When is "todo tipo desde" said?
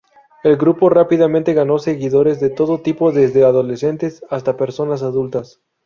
2.49-3.45